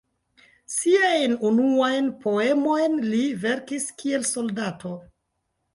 [0.75, 4.99] Siajn unuajn poemojn li verkis kiel soldato.